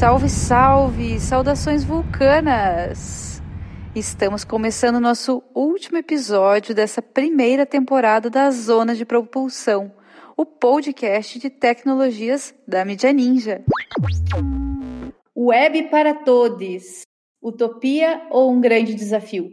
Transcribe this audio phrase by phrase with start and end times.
[0.00, 1.20] Salve, salve!
[1.20, 3.42] Saudações vulcanas!
[3.94, 9.92] Estamos começando nosso último episódio dessa primeira temporada da Zona de Propulsão,
[10.38, 13.62] o podcast de tecnologias da Mídia Ninja.
[15.36, 17.02] Web para todos.
[17.42, 19.50] Utopia ou um grande desafio?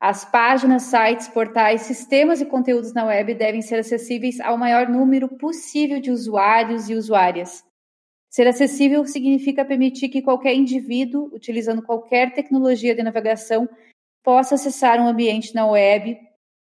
[0.00, 5.28] As páginas, sites, portais, sistemas e conteúdos na web devem ser acessíveis ao maior número
[5.36, 7.65] possível de usuários e usuárias.
[8.36, 13.66] Ser acessível significa permitir que qualquer indivíduo, utilizando qualquer tecnologia de navegação,
[14.22, 16.18] possa acessar um ambiente na web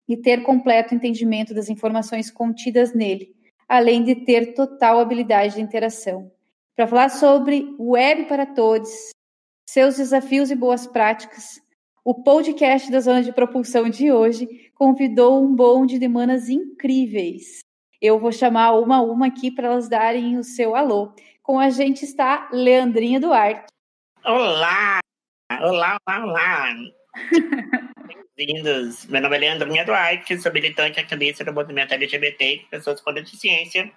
[0.08, 3.36] e ter completo entendimento das informações contidas nele,
[3.68, 6.32] além de ter total habilidade de interação.
[6.74, 9.10] Para falar sobre Web para Todos,
[9.68, 11.60] seus desafios e boas práticas,
[12.02, 17.58] o podcast da Zona de Propulsão de hoje convidou um bonde de manas incríveis.
[18.00, 21.12] Eu vou chamar uma a uma aqui para elas darem o seu alô.
[21.50, 23.66] Com a gente está Leandrinha Duarte.
[24.24, 25.00] Olá!
[25.60, 26.76] Olá, olá, olá!
[28.36, 29.04] Bem-vindos!
[29.06, 33.92] Meu nome é Leandrinha Duarte, sou militante ativista do movimento LGBT, pessoas com deficiência.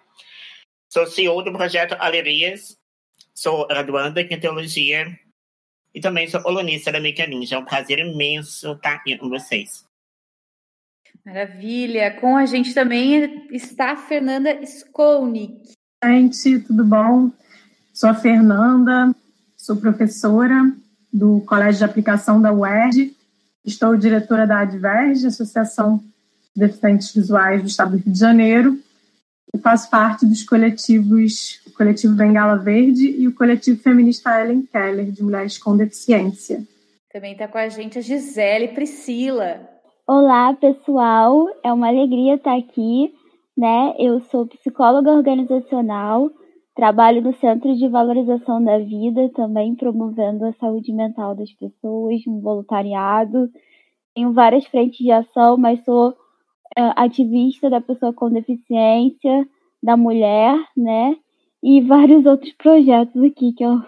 [0.92, 2.76] Sou CEO do projeto Alerias,
[3.36, 5.16] sou graduanda em teologia
[5.94, 7.58] e também sou colunista da Mídia Ninja.
[7.58, 9.86] É um prazer imenso estar aqui com vocês.
[11.24, 12.20] Maravilha!
[12.20, 15.72] Com a gente também está a Fernanda Skolnick.
[16.04, 17.32] Gente, tudo bom?
[17.94, 19.16] Sou a Fernanda,
[19.56, 20.74] sou professora
[21.14, 23.16] do Colégio de Aplicação da UERJ,
[23.64, 25.98] estou diretora da Adverge, Associação
[26.56, 28.80] de Deficientes Visuais do Estado do Rio de Janeiro,
[29.54, 35.12] e faço parte dos coletivos, o coletivo Bengala Verde e o coletivo feminista Ellen Keller,
[35.12, 36.64] de mulheres com deficiência.
[37.12, 39.70] Também está com a gente a Gisele Priscila.
[40.08, 43.14] Olá, pessoal, é uma alegria estar aqui,
[43.56, 43.94] né?
[44.00, 46.32] Eu sou psicóloga organizacional,
[46.76, 52.42] trabalho no Centro de Valorização da Vida, também promovendo a saúde mental das pessoas, um
[52.42, 53.50] voluntariado.
[54.16, 56.16] Tenho várias frentes de ação, mas sou
[56.76, 59.48] ativista da pessoa com deficiência,
[59.82, 61.16] da mulher, né?
[61.62, 63.82] E vários outros projetos aqui que eu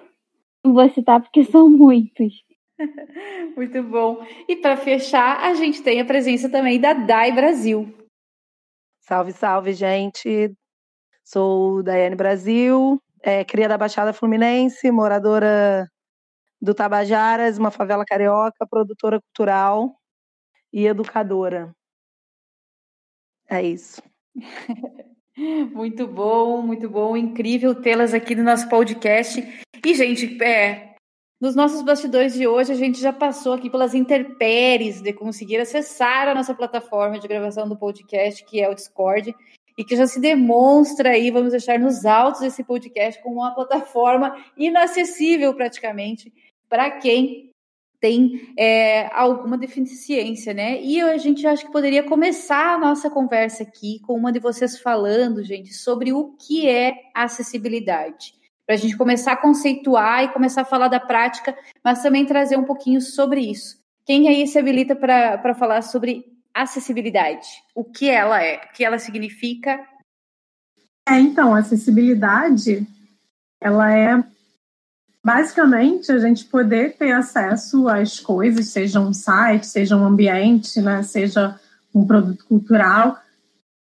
[0.64, 2.44] não vou citar porque são muitos.
[3.56, 4.22] Muito bom.
[4.50, 7.88] E para fechar, a gente tem a presença também da DAI Brasil.
[9.00, 10.52] Salve, salve, gente.
[11.26, 15.90] Sou Daiane Brasil, é, cria da Baixada Fluminense, moradora
[16.62, 19.96] do Tabajaras, uma favela carioca, produtora cultural
[20.72, 21.76] e educadora.
[23.50, 24.04] É isso.
[25.74, 29.42] muito bom, muito bom, incrível tê-las aqui no nosso podcast.
[29.84, 30.96] E, gente, é,
[31.42, 36.28] nos nossos bastidores de hoje, a gente já passou aqui pelas intempéries de conseguir acessar
[36.28, 39.36] a nossa plataforma de gravação do podcast, que é o Discord,
[39.78, 44.36] e que já se demonstra aí, vamos deixar nos autos esse podcast como uma plataforma
[44.58, 46.32] inacessível praticamente
[46.70, 47.52] para quem
[48.00, 50.82] tem é, alguma deficiência, né?
[50.82, 54.80] E a gente acha que poderia começar a nossa conversa aqui com uma de vocês
[54.80, 58.34] falando, gente, sobre o que é acessibilidade.
[58.66, 62.58] Para a gente começar a conceituar e começar a falar da prática, mas também trazer
[62.58, 63.78] um pouquinho sobre isso.
[64.06, 67.46] Quem aí se habilita para falar sobre acessibilidade?
[67.76, 68.56] O que ela é?
[68.56, 69.86] O que ela significa?
[71.08, 72.88] É, então, acessibilidade,
[73.62, 74.24] ela é
[75.24, 81.04] basicamente a gente poder ter acesso às coisas, seja um site, seja um ambiente, né,
[81.04, 81.60] seja
[81.94, 83.20] um produto cultural,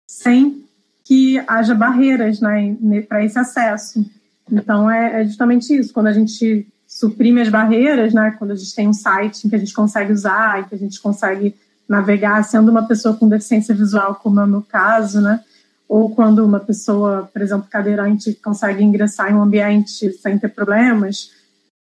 [0.07, 0.65] sem
[1.03, 2.75] que haja barreiras né,
[3.07, 4.05] para esse acesso.
[4.51, 8.75] Então é, é, justamente isso, quando a gente suprime as barreiras, né, quando a gente
[8.75, 11.55] tem um site que a gente consegue usar, que a gente consegue
[11.89, 15.43] navegar, sendo uma pessoa com deficiência visual, como é o meu caso, né,
[15.87, 21.31] ou quando uma pessoa, por exemplo, cadeirante, consegue ingressar em um ambiente sem ter problemas,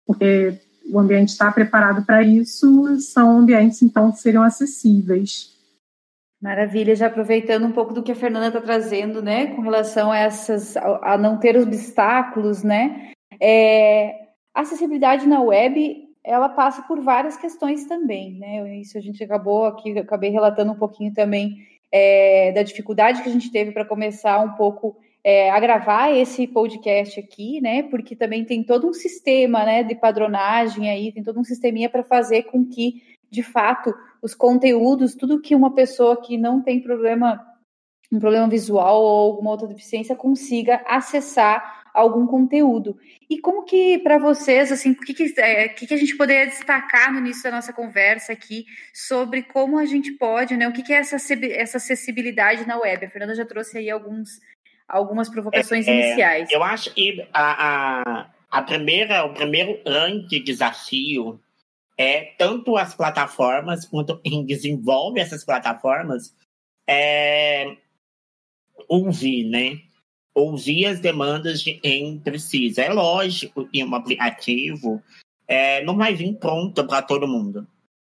[0.07, 0.61] porque
[0.93, 5.57] o ambiente está preparado para isso, são ambientes, então, que seriam acessíveis.
[6.43, 10.19] Maravilha, já aproveitando um pouco do que a Fernanda está trazendo, né, com relação a
[10.19, 14.13] essas, a não ter obstáculos, né, é,
[14.55, 19.97] acessibilidade na web, ela passa por várias questões também, né, isso a gente acabou aqui,
[19.99, 21.57] acabei relatando um pouquinho também
[21.91, 26.47] é, da dificuldade que a gente teve para começar um pouco é, a gravar esse
[26.47, 27.83] podcast aqui, né?
[27.83, 32.05] Porque também tem todo um sistema, né, de padronagem aí, tem todo um sisteminha para
[32.05, 37.45] fazer com que, de fato, os conteúdos, tudo que uma pessoa que não tem problema,
[38.13, 42.99] um problema visual ou alguma outra deficiência consiga acessar algum conteúdo.
[43.29, 46.45] E como que para vocês, assim, o que, que, é, que, que a gente poderia
[46.45, 50.69] destacar no início da nossa conversa aqui sobre como a gente pode, né?
[50.69, 53.07] O que, que é essa, essa acessibilidade na web?
[53.07, 54.29] A Fernanda já trouxe aí alguns,
[54.87, 56.51] algumas provocações é, iniciais.
[56.53, 61.41] Eu acho que a, a, a primeira, o primeiro grande desafio
[61.97, 66.37] é tanto as plataformas quanto quem desenvolve essas plataformas
[66.87, 67.75] é
[68.87, 69.81] ouvir, né?
[70.37, 72.83] Ouvir as demandas de quem precisa.
[72.83, 75.03] É lógico que um aplicativo
[75.49, 77.67] é, não vai vir pronto para todo mundo,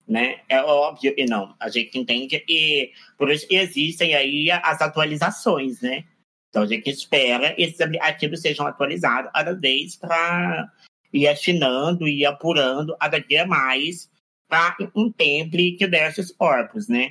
[0.08, 0.40] né?
[0.48, 1.54] É óbvio que não.
[1.60, 6.06] A gente entende que por isso que existem aí as atualizações, né?
[6.50, 10.72] Então a gente espera que esses aplicativos sejam atualizados cada vez para
[11.12, 14.10] ir afinando e apurando cada dia mais
[14.48, 17.10] para um template desses corpos, né?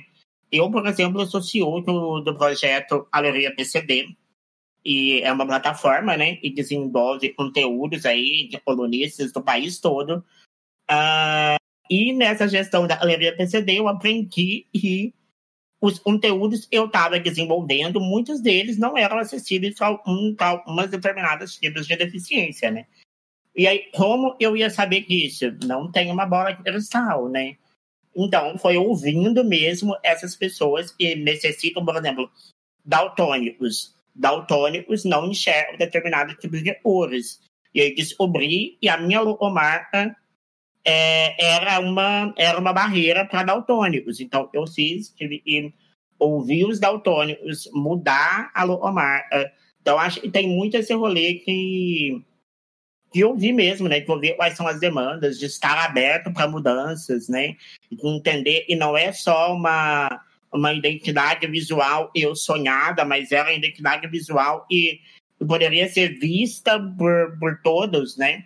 [0.51, 4.15] Eu, por exemplo, sou CEO do, do projeto Aleluia PCD,
[4.85, 10.23] e é uma plataforma, né, e desenvolve conteúdos aí de colunistas do país todo.
[10.89, 11.57] Uh,
[11.89, 15.13] e nessa gestão da Aleluia PCD eu aprendi que
[15.81, 21.57] os conteúdos que eu estava desenvolvendo, muitos deles não eram acessíveis para um, algumas determinadas
[21.57, 22.85] tipos de deficiência, né?
[23.53, 25.45] E aí, como eu ia saber disso?
[25.65, 27.57] Não tem uma bola de cristal, né?
[28.15, 32.31] Então, foi ouvindo mesmo essas pessoas que necessitam, por exemplo,
[32.85, 33.92] daltônicos.
[34.15, 37.39] Daltônicos não enxergam determinados tipos de cores.
[37.73, 40.15] E aí descobri que a minha logomarca
[40.85, 44.19] é, era, uma, era uma barreira para daltônicos.
[44.19, 45.73] Então, eu fiz, tive que
[46.19, 49.51] ouvir os daltônicos, mudar a logomarca.
[49.81, 52.21] Então, acho que tem muito esse rolê que
[53.13, 53.99] de ouvir mesmo, né?
[53.99, 57.55] De ouvir quais são as demandas, de estar aberto para mudanças, né?
[57.91, 60.09] De entender e não é só uma
[60.53, 64.99] uma identidade visual eu sonhada, mas era uma identidade visual e
[65.45, 68.45] poderia ser vista por, por todos, né?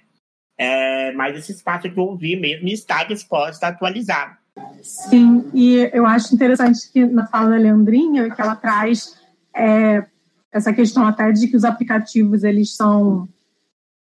[0.58, 4.40] É, mas esse espaço que eu ouvi mesmo está disposto a atualizar.
[4.82, 9.16] Sim, e eu acho interessante que na fala da Leandrinha, que ela traz
[9.56, 10.04] é,
[10.52, 13.30] essa questão até de que os aplicativos eles são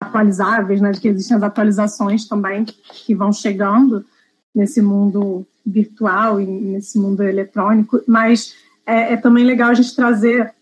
[0.00, 4.04] atualizáveis, né, de que existem as atualizações também que vão chegando
[4.52, 8.54] nesse mundo virtual e nesse mundo eletrônico, mas
[8.86, 10.52] é, é também legal a gente trazer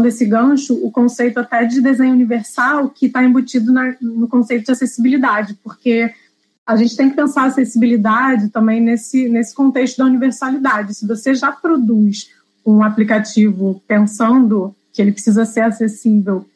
[0.00, 4.72] desse gancho o conceito até de desenho universal que está embutido na, no conceito de
[4.72, 6.12] acessibilidade, porque
[6.66, 10.94] a gente tem que pensar acessibilidade também nesse, nesse contexto da universalidade.
[10.94, 12.30] Se você já produz
[12.64, 16.46] um aplicativo pensando que ele precisa ser acessível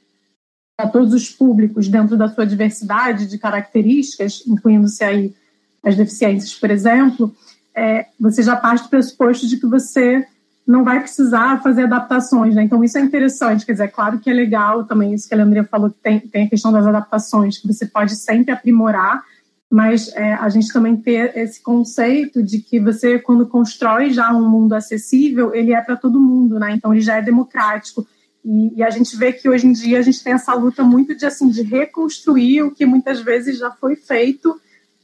[0.79, 5.35] a todos os públicos dentro da sua diversidade de características, incluindo-se aí
[5.83, 7.35] as deficiências, por exemplo,
[7.75, 10.27] é, você já parte do pressuposto de que você
[10.67, 12.63] não vai precisar fazer adaptações, né?
[12.63, 15.39] Então isso é interessante, quer dizer, é claro que é legal também isso que a
[15.39, 19.23] Leandria falou, que tem, tem a questão das adaptações, que você pode sempre aprimorar,
[19.71, 24.47] mas é, a gente também ter esse conceito de que você, quando constrói já um
[24.49, 26.73] mundo acessível, ele é para todo mundo, né?
[26.73, 28.07] Então ele já é democrático.
[28.45, 31.15] E, e, a gente vê que hoje em dia a gente tem essa luta muito
[31.15, 34.59] de assim de reconstruir o que muitas vezes já foi feito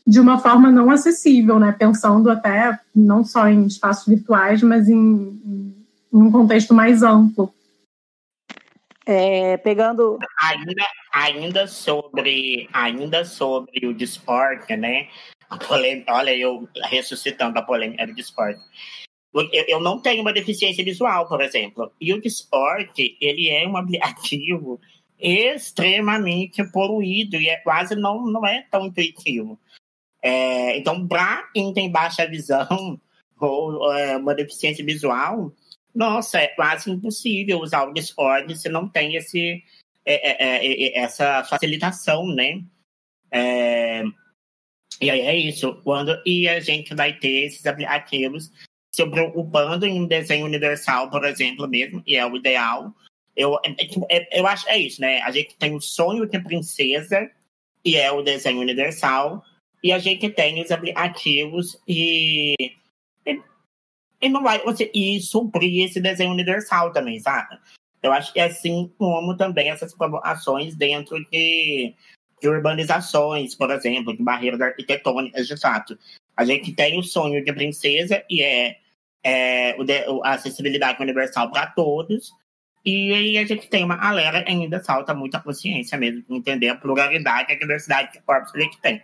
[0.06, 1.72] de uma forma não acessível, né?
[1.72, 5.74] Pensando até não só em espaços virtuais, mas em, em
[6.12, 7.52] um contexto mais amplo.
[9.06, 15.08] É, pegando ainda ainda sobre ainda sobre o Discord, né?
[15.68, 18.58] Polêmica, olha eu ressuscitando a polêmica do Discord
[19.34, 21.90] eu, eu não tenho uma deficiência visual, por exemplo.
[22.00, 24.80] E o Discord, ele é um aplicativo
[25.18, 29.58] extremamente poluído e é quase não, não é tão intuitivo.
[30.26, 32.99] É, então, para quem tem baixa visão
[33.38, 35.52] ou é, uma deficiência visual,
[35.95, 39.62] nossa, é quase impossível usar o Discord se não tem esse,
[40.02, 42.62] é, é, é essa facilitação, né?
[45.00, 45.75] e aí é isso.
[45.83, 48.50] Quando e a gente vai ter esses aplicativos
[48.95, 52.95] se preocupando em um desenho universal, por exemplo, mesmo, e é o ideal.
[53.37, 55.21] Eu, é, é, eu acho é isso, né?
[55.23, 57.28] A gente tem o sonho de princesa,
[57.85, 59.45] e é o desenho universal,
[59.85, 62.55] e a gente tem os aplicativos e,
[63.26, 63.43] e,
[64.23, 67.59] e não vai você e suprir esse desenho universal também, sabe?
[68.03, 71.95] Eu acho que é assim como também essas provocações dentro de,
[72.41, 75.99] de urbanizações, por exemplo, de barreiras arquitetônicas, de fato.
[76.35, 78.79] A gente tem o sonho de princesa e é
[79.23, 79.75] é,
[80.23, 82.33] a acessibilidade universal para todos.
[82.85, 87.50] E aí a gente tem uma galera ainda falta muita consciência mesmo, entender a pluralidade
[87.50, 89.03] e a diversidade de corpos que a gente tem.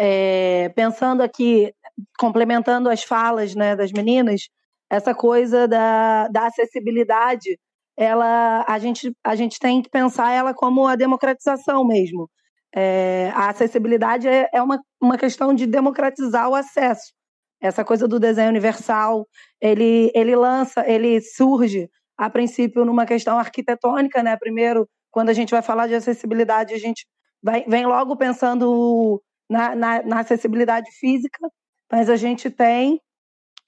[0.00, 1.72] É, pensando aqui,
[2.18, 4.48] complementando as falas né, das meninas,
[4.88, 7.58] essa coisa da, da acessibilidade,
[7.96, 12.30] ela, a, gente, a gente tem que pensar ela como a democratização mesmo.
[12.72, 17.12] É, a acessibilidade é, é uma, uma questão de democratizar o acesso
[17.60, 19.26] essa coisa do desenho universal,
[19.60, 24.36] ele, ele lança, ele surge a princípio numa questão arquitetônica, né?
[24.36, 27.06] Primeiro quando a gente vai falar de acessibilidade, a gente
[27.42, 31.48] vai, vem logo pensando na, na, na acessibilidade física,
[31.90, 33.00] mas a gente tem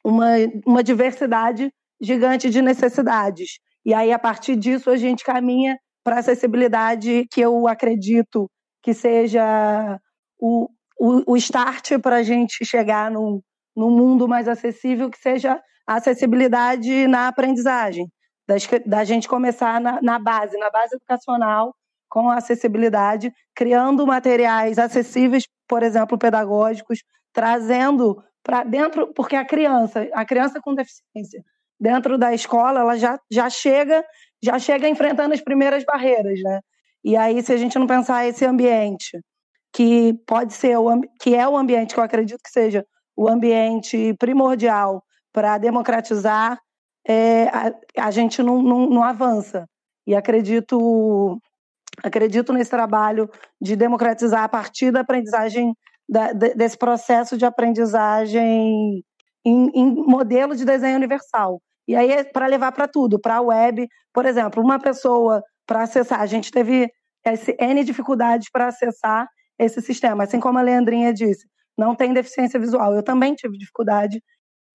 [0.05, 0.29] uma,
[0.67, 3.59] uma diversidade gigante de necessidades.
[3.85, 8.51] E aí, a partir disso, a gente caminha para a acessibilidade que eu acredito
[8.83, 9.99] que seja
[10.39, 10.69] o,
[10.99, 13.41] o, o start para a gente chegar num,
[13.77, 18.07] num mundo mais acessível, que seja a acessibilidade na aprendizagem,
[18.47, 18.55] da,
[18.87, 21.75] da gente começar na, na base, na base educacional,
[22.11, 27.03] com a acessibilidade, criando materiais acessíveis, por exemplo, pedagógicos,
[27.33, 31.43] trazendo para dentro, porque a criança, a criança com deficiência,
[31.79, 34.05] dentro da escola, ela já, já chega,
[34.43, 36.61] já chega enfrentando as primeiras barreiras, né?
[37.03, 39.19] E aí, se a gente não pensar esse ambiente,
[39.73, 42.85] que pode ser o que é o ambiente que eu acredito que seja
[43.17, 45.03] o ambiente primordial
[45.33, 46.59] para democratizar,
[47.07, 49.67] é, a, a, gente não, não, não avança.
[50.07, 51.41] E acredito
[52.03, 53.29] acredito nesse trabalho
[53.61, 55.75] de democratizar a partir da aprendizagem
[56.09, 59.05] da, desse processo de aprendizagem
[59.45, 61.61] em, em, modelo de desenho universal.
[61.87, 65.83] E aí é para levar para tudo, para a web, por exemplo, uma pessoa para
[65.83, 66.91] acessar, a gente teve
[67.25, 69.29] esse N dificuldades para acessar
[69.59, 72.95] esse sistema, assim como a Leandrinha disse, não tem deficiência visual.
[72.95, 74.23] Eu também tive dificuldade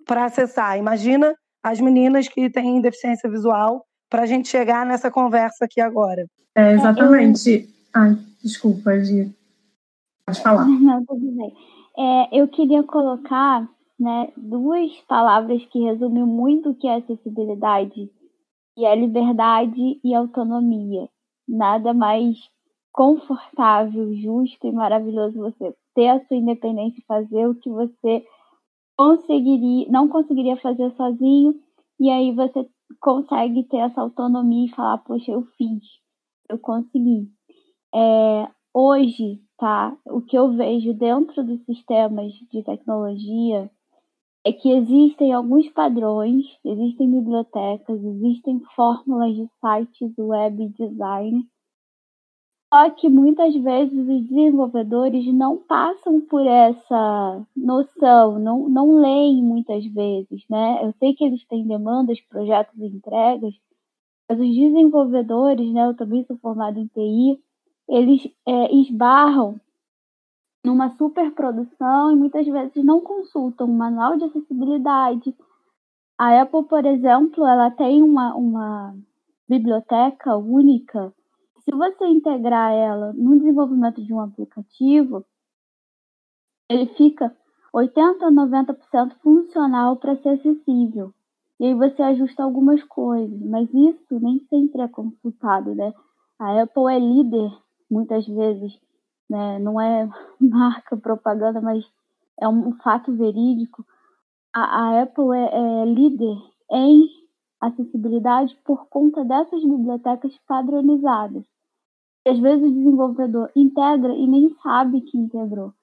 [0.06, 0.78] para acessar.
[0.78, 6.26] Imagina as meninas que têm deficiência visual para a gente chegar nessa conversa aqui agora.
[6.56, 7.50] É, exatamente.
[7.50, 8.02] Eu...
[8.02, 9.34] Ai, desculpa, Gi.
[10.26, 10.66] Pode falar.
[10.68, 11.54] Não, tudo bem.
[11.98, 13.68] É, eu queria colocar
[14.00, 18.10] né, duas palavras que resumem muito o que é acessibilidade,
[18.78, 21.08] e é liberdade e autonomia.
[21.48, 22.38] Nada mais
[22.92, 28.26] confortável, justo e maravilhoso você ter a sua independência e fazer o que você
[28.98, 31.56] conseguiria, não conseguiria fazer sozinho,
[32.00, 32.68] e aí você
[33.00, 35.84] consegue ter essa autonomia e falar, poxa, eu fiz,
[36.50, 37.30] eu consegui.
[37.94, 43.70] É, hoje, tá, o que eu vejo dentro dos sistemas de tecnologia
[44.46, 51.48] é que existem alguns padrões, existem bibliotecas, existem fórmulas de sites web design
[52.74, 59.86] só que muitas vezes os desenvolvedores não passam por essa noção, não, não leem muitas
[59.86, 60.84] vezes, né?
[60.84, 63.54] Eu sei que eles têm demandas, projetos e entregas,
[64.28, 65.88] mas os desenvolvedores, né?
[65.88, 67.40] Eu também sou formada em TI,
[67.88, 69.60] eles é, esbarram
[70.64, 75.36] numa superprodução e muitas vezes não consultam um manual de acessibilidade.
[76.18, 78.96] A Apple, por exemplo, ela tem uma, uma
[79.48, 81.14] biblioteca única
[81.66, 85.26] se você integrar ela no desenvolvimento de um aplicativo,
[86.70, 87.36] ele fica
[87.74, 91.12] 80 a 90% funcional para ser acessível.
[91.60, 95.92] E aí você ajusta algumas coisas, mas isso nem sempre é consultado, né?
[96.38, 97.52] A Apple é líder
[97.90, 98.80] muitas vezes,
[99.28, 99.58] né?
[99.58, 100.08] Não é
[100.40, 101.84] marca propaganda, mas
[102.40, 103.84] é um fato verídico.
[104.54, 106.38] A, a Apple é, é líder
[106.72, 107.08] em
[107.60, 111.44] acessibilidade por conta dessas bibliotecas padronizadas
[112.30, 115.74] às vezes o desenvolvedor integra e nem sabe que integrou.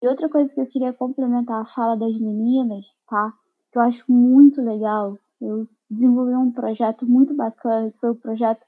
[0.00, 3.34] E outra coisa que eu queria complementar a fala das meninas, tá?
[3.72, 5.18] Que eu acho muito legal.
[5.40, 8.64] Eu desenvolvi um projeto muito bacana, que foi o projeto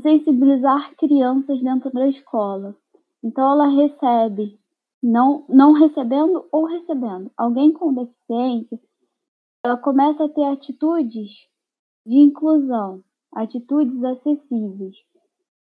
[0.00, 2.74] sensibilizar crianças dentro da escola.
[3.22, 4.58] Então ela recebe,
[5.02, 8.78] não, não recebendo ou recebendo, alguém com deficiência,
[9.62, 11.30] ela começa a ter atitudes
[12.04, 14.94] de inclusão, atitudes acessíveis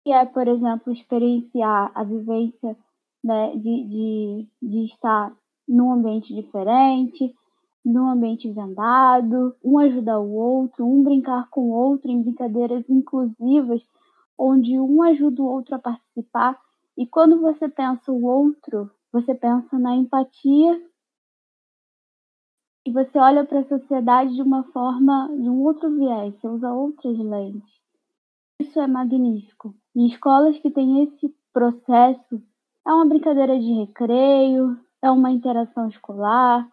[0.03, 2.75] que é, por exemplo, experienciar a vivência
[3.24, 5.36] né, de, de, de estar
[5.67, 7.36] num ambiente diferente,
[7.86, 13.81] num ambiente vendado, um ajudar o outro, um brincar com o outro em brincadeiras inclusivas,
[14.38, 16.60] onde um ajuda o outro a participar.
[16.98, 20.81] E quando você pensa o outro, você pensa na empatia
[22.86, 26.74] e você olha para a sociedade de uma forma, de um outro viés, você usa
[26.74, 27.81] outras lentes.
[28.60, 29.75] Isso é magnífico.
[29.95, 32.41] E escolas que têm esse processo
[32.88, 36.67] é uma brincadeira de recreio, é uma interação escolar,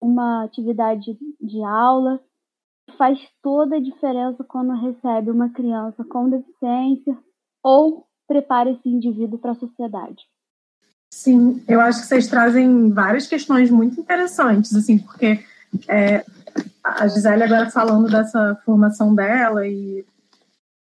[0.00, 2.20] uma atividade de aula.
[2.96, 7.16] Faz toda a diferença quando recebe uma criança com deficiência
[7.62, 10.24] ou prepara esse indivíduo para a sociedade.
[11.10, 15.40] Sim, eu acho que vocês trazem várias questões muito interessantes, assim, porque
[15.88, 16.24] é,
[16.82, 20.04] a Gisele agora falando dessa formação dela e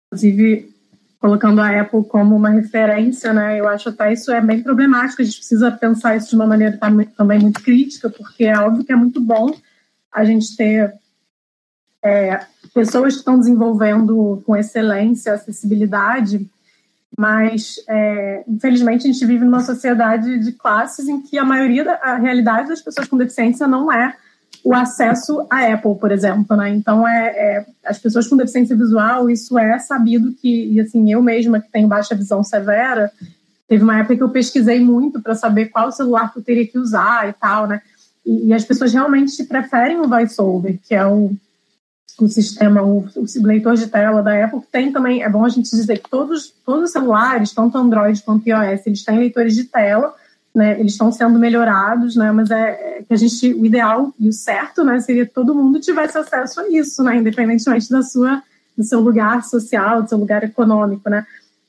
[0.08, 0.74] inclusive
[1.20, 3.60] colocando a Apple como uma referência, né?
[3.60, 5.22] Eu acho até isso é bem problemático.
[5.22, 6.78] A gente precisa pensar isso de uma maneira
[7.18, 9.52] também muito crítica, porque é óbvio que é muito bom
[10.12, 10.94] a gente ter
[12.04, 12.40] é,
[12.74, 16.48] pessoas que estão desenvolvendo com excelência acessibilidade,
[17.18, 21.94] Mas, é, infelizmente, a gente vive numa sociedade de classes em que a maioria da
[21.96, 24.16] a realidade das pessoas com deficiência não é
[24.64, 26.70] o acesso à Apple, por exemplo, né?
[26.70, 31.22] Então, é, é, as pessoas com deficiência visual, isso é sabido que, e assim, eu
[31.22, 33.10] mesma que tenho baixa visão severa,
[33.68, 36.78] teve uma época que eu pesquisei muito para saber qual celular que eu teria que
[36.78, 37.82] usar e tal, né?
[38.26, 41.32] E, e as pessoas realmente preferem o VoiceOver, que é o,
[42.20, 45.50] o sistema, o, o leitor de tela da Apple, que tem também, é bom a
[45.50, 49.64] gente dizer que todos, todos os celulares, tanto Android quanto iOS, eles têm leitores de
[49.64, 50.14] tela,
[50.58, 54.28] né, eles estão sendo melhorados, né, mas é, é, que a gente, o ideal e
[54.28, 58.42] o certo, né, seria que todo mundo tivesse acesso a isso, né, independentemente da sua,
[58.76, 61.28] do seu lugar social, do seu lugar econômico, né,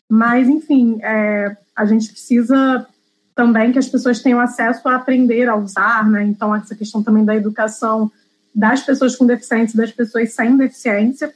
[0.08, 2.86] mas, enfim, é, a gente precisa
[3.34, 7.26] também que as pessoas tenham acesso a aprender a usar, né, então essa questão também
[7.26, 8.10] da educação
[8.54, 11.30] das pessoas com deficiência das pessoas sem deficiência,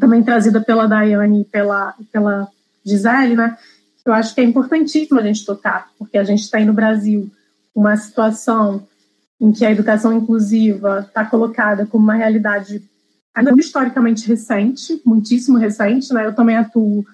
[0.00, 2.48] também trazida pela Daiane e pela, pela
[2.84, 3.56] Gisele, né,
[4.04, 7.30] eu acho que é importantíssimo a gente tocar, porque a gente tem no Brasil
[7.74, 8.86] uma situação
[9.40, 12.82] em que a educação inclusiva está colocada como uma realidade
[13.34, 16.12] ainda historicamente recente, muitíssimo recente.
[16.12, 16.26] Né?
[16.26, 17.04] Eu também atuo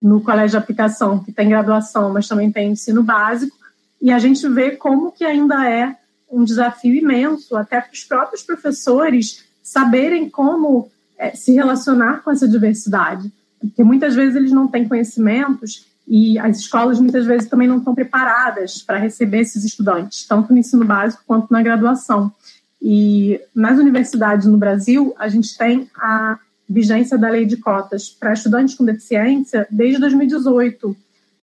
[0.00, 3.56] no colégio de aplicação, que tem graduação, mas também tem ensino básico,
[4.00, 5.96] e a gente vê como que ainda é
[6.28, 12.48] um desafio imenso, até para os próprios professores saberem como é, se relacionar com essa
[12.48, 17.78] diversidade, porque muitas vezes eles não têm conhecimentos e as escolas muitas vezes também não
[17.78, 22.32] estão preparadas para receber esses estudantes, tanto no ensino básico quanto na graduação.
[22.80, 28.32] E nas universidades no Brasil, a gente tem a vigência da lei de cotas para
[28.32, 30.96] estudantes com deficiência desde 2018.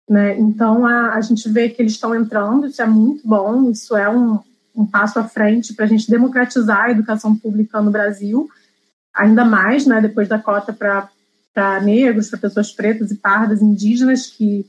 [0.09, 0.39] Né?
[0.39, 4.09] Então, a, a gente vê que eles estão entrando, isso é muito bom, isso é
[4.09, 4.41] um,
[4.75, 8.49] um passo à frente para a gente democratizar a educação pública no Brasil,
[9.15, 11.09] ainda mais né, depois da cota para
[11.55, 14.67] para negros, para pessoas pretas e pardas, indígenas, que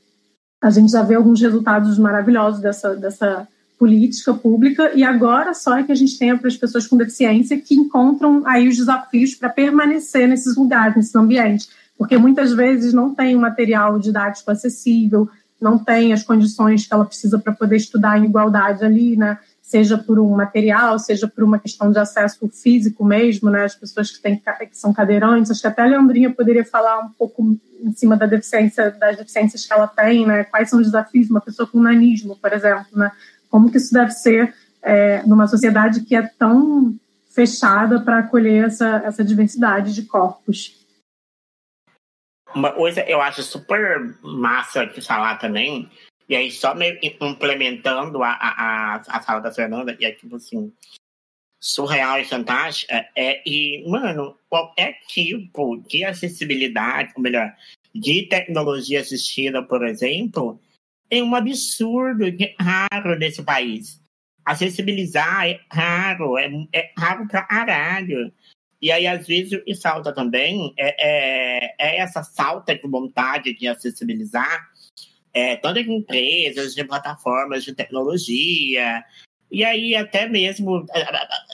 [0.61, 5.83] a gente já vê alguns resultados maravilhosos dessa, dessa política pública, e agora só é
[5.83, 9.47] que a gente tem para as pessoas com deficiência que encontram aí os desafios para
[9.47, 15.29] permanecer nesses lugares, nesse ambiente, porque muitas vezes não tem material didático acessível,
[15.61, 19.37] não tem as condições que ela precisa para poder estudar em igualdade ali, né?
[19.69, 23.65] Seja por um material, seja por uma questão de acesso físico mesmo, né?
[23.65, 27.09] As pessoas que, têm, que são cadeirantes, acho que até a Leandrinha poderia falar um
[27.09, 30.43] pouco em cima da deficiência, das deficiências que ela tem, né?
[30.43, 33.11] Quais são os desafios de uma pessoa com nanismo, por exemplo, né?
[33.47, 36.95] Como que isso deve ser é, numa sociedade que é tão
[37.29, 40.83] fechada para acolher essa, essa diversidade de corpos.
[42.55, 45.87] Uma coisa eu acho super massa de falar também
[46.29, 50.71] e aí, só meio implementando a, a, a fala da Fernanda, e é tipo assim,
[51.59, 57.51] surreal e fantástica, é, e, mano, qualquer tipo de acessibilidade, ou melhor,
[57.95, 60.61] de tecnologia assistida, por exemplo,
[61.09, 63.99] é um absurdo de raro nesse país.
[64.45, 68.31] Acessibilizar é raro, é, é raro pra caralho.
[68.79, 73.53] E aí, às vezes, o que falta também é, é, é essa falta de vontade
[73.53, 74.69] de acessibilizar
[75.33, 79.03] é, tanto em empresas, de plataformas de tecnologia,
[79.51, 80.85] e aí até mesmo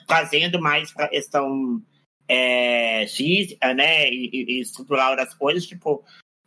[0.08, 1.82] trazendo mais para a questão
[2.28, 6.04] é, física, né, e, e, estrutural das coisas, tipo,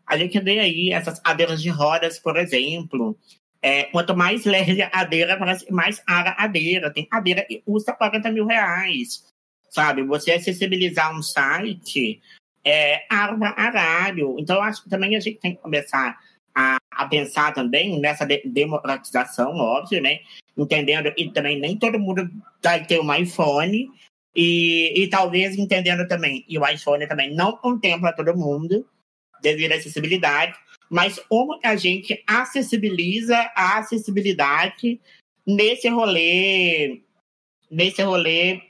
[0.07, 3.17] a gente vê aí essas cadeiras de rodas, por exemplo,
[3.61, 5.39] é, quanto mais leve a cadeira,
[5.71, 6.93] mais cara a cadeira.
[6.93, 9.25] Tem cadeira que custa 40 mil reais,
[9.71, 10.03] sabe?
[10.05, 12.21] Você acessibilizar um site
[12.65, 14.37] é para caralho.
[14.39, 16.19] Então, acho que também a gente tem que começar
[16.59, 20.19] a, a pensar também nessa de, democratização, óbvio, né?
[20.57, 22.29] Entendendo que também nem todo mundo
[22.61, 23.89] vai ter um iPhone
[24.35, 28.85] e, e talvez entendendo também, e o iPhone também não contempla todo mundo
[29.41, 30.59] devido à acessibilidade,
[30.91, 35.01] mas como a gente acessibiliza a acessibilidade
[35.47, 37.03] nesse rolê,
[37.71, 38.63] nesse rolê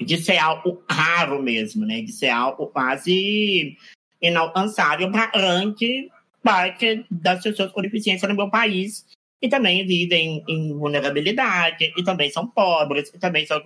[0.00, 2.00] de ser algo raro mesmo, né?
[2.00, 3.76] De ser algo quase
[4.22, 6.10] inalcançável para grande
[6.44, 9.06] parte das pessoas com deficiência no meu país
[9.40, 13.60] e também vivem em vulnerabilidade, e também são pobres, e também são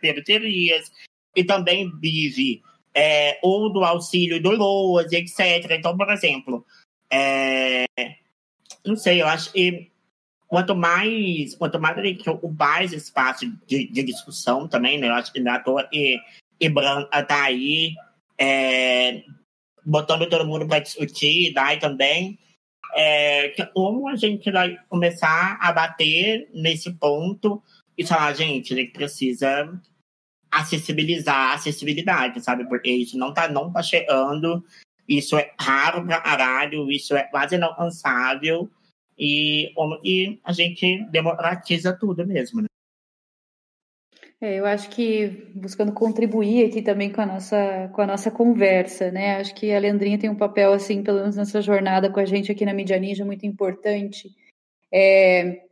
[0.00, 0.90] periferias,
[1.36, 2.62] e também vive
[2.94, 5.70] é, ou do auxílio do LOAS, etc.
[5.70, 6.66] Então, por exemplo,
[7.10, 7.86] é,
[8.84, 9.90] não sei, eu acho que
[10.48, 11.96] quanto mais, quanto mais
[12.42, 15.08] o mais espaço de, de, discussão também, né?
[15.08, 16.18] Eu acho que na toa e,
[16.60, 17.94] e Branca tá aí
[18.36, 19.22] é,
[19.84, 22.38] botando todo mundo para discutir, daí também,
[22.94, 27.62] é, como a gente vai começar a bater nesse ponto
[27.96, 29.80] e falar, gente, a gente precisa
[30.50, 32.68] acessibilizar a acessibilidade, sabe?
[32.68, 34.62] Porque isso não tá, não tá chegando
[35.08, 38.70] Isso é raro para caralho, isso é quase não alcançável.
[39.18, 39.72] E,
[40.04, 42.68] e a gente democratiza tudo mesmo, né?
[44.42, 49.08] É, eu acho que buscando contribuir aqui também com a nossa com a nossa conversa,
[49.12, 49.36] né?
[49.36, 52.50] Acho que a Leandrinha tem um papel assim, pelo menos nessa jornada com a gente
[52.50, 54.34] aqui na Mídia Ninja muito importante.
[54.92, 55.62] É,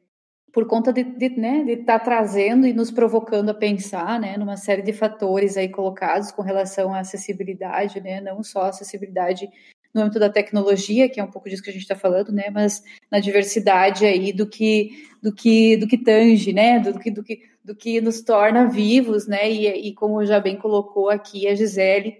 [0.53, 4.37] por conta de, de né, de estar tá trazendo e nos provocando a pensar, né,
[4.37, 9.49] numa série de fatores aí colocados com relação à acessibilidade, né, não só acessibilidade
[9.93, 12.51] no âmbito da tecnologia, que é um pouco disso que a gente está falando, né,
[12.51, 17.23] mas na diversidade aí do que do que do que tange, né, do que do
[17.25, 21.55] que do que nos torna vivos, né, e, e como já bem colocou aqui a
[21.55, 22.19] Gisele,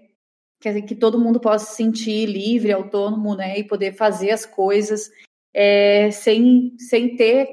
[0.61, 5.11] que, que todo mundo possa se sentir livre, autônomo, né, e poder fazer as coisas
[5.53, 7.49] é, sem sem ter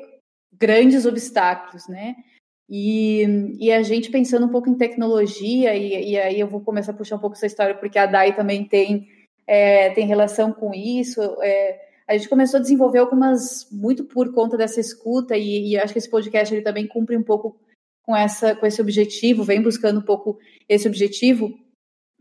[0.53, 2.15] grandes obstáculos, né.
[2.71, 6.93] E, e, a gente pensando um pouco em tecnologia, e, e, aí eu vou começar
[6.93, 9.09] a puxar um pouco essa história, porque a Dai também tem
[9.45, 11.21] é, tem relação com isso.
[11.43, 15.93] É, a gente começou a desenvolver algumas muito por conta dessa escuta e, e acho
[15.93, 17.59] que esse podcast ele também cumpre um pouco
[18.09, 21.53] com essa com esse objetivo, vem buscando um pouco esse objetivo,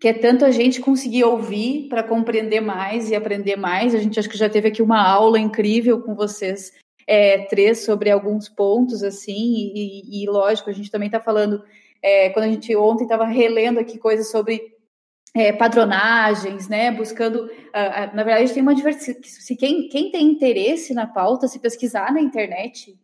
[0.02, 3.96] que é tanto a gente conseguir ouvir para compreender mais e aprender mais.
[3.96, 6.74] A gente acho que já teve aqui uma aula incrível com vocês
[7.08, 11.64] é, três sobre alguns pontos assim e, e lógico a gente também está falando
[12.04, 14.62] é, quando a gente ontem estava relendo aqui coisas sobre
[15.34, 16.92] é, padronagens, né?
[16.92, 19.26] Buscando, uh, uh, na verdade, tem uma diversidade.
[19.26, 22.98] Se quem, quem tem interesse na pauta, se pesquisar na internet,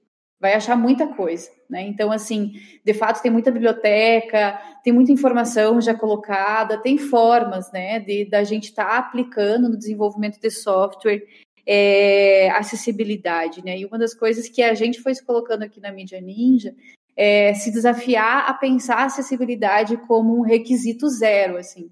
[0.44, 1.84] vai achar muita coisa, né?
[1.84, 8.02] Então, assim, de fato, tem muita biblioteca, tem muita informação já colocada, tem formas, né,
[8.02, 11.26] de da gente estar tá aplicando no desenvolvimento de software
[11.66, 13.80] é, acessibilidade, né?
[13.80, 16.76] E uma das coisas que a gente foi se colocando aqui na mídia ninja
[17.16, 21.90] é se desafiar a pensar a acessibilidade como um requisito zero, assim.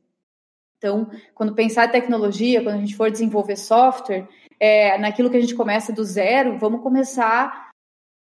[0.77, 4.27] Então, quando pensar tecnologia, quando a gente for desenvolver software,
[4.59, 7.70] é, naquilo que a gente começa do zero, vamos começar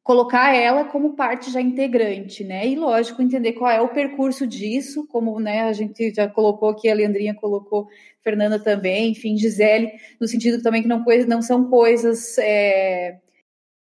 [0.04, 2.68] colocar ela como parte já integrante, né?
[2.68, 6.90] E lógico, entender qual é o percurso disso, como né, a gente já colocou aqui,
[6.90, 7.88] a Leandrinha colocou,
[8.24, 13.20] Fernanda também, enfim, Gisele, no sentido também que não, não são coisas é,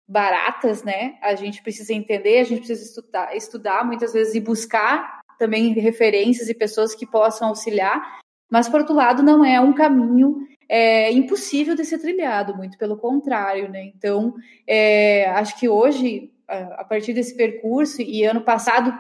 [0.08, 1.18] baratas, né?
[1.22, 6.50] A gente precisa entender, a gente precisa estudar, estudar muitas vezes e buscar também referências
[6.50, 11.76] e pessoas que possam auxiliar, mas, por outro lado, não é um caminho é, impossível
[11.76, 13.84] de ser trilhado, muito pelo contrário, né?
[13.94, 14.34] Então,
[14.66, 18.94] é, acho que hoje, a partir desse percurso, e ano passado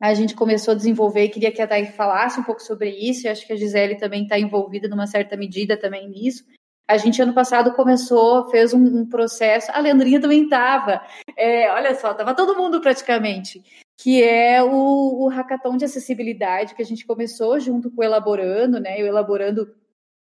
[0.00, 3.28] a gente começou a desenvolver, queria que a Thay falasse um pouco sobre isso, e
[3.28, 6.44] acho que a Gisele também está envolvida numa certa medida também nisso.
[6.88, 11.02] A gente, ano passado, começou, fez um, um processo, a Leandrinha também estava,
[11.36, 13.62] é, olha só, estava todo mundo praticamente,
[14.00, 18.80] que é o, o hackathon de acessibilidade que a gente começou junto com o Elaborando,
[18.80, 18.96] né?
[18.96, 19.72] O Elaborando,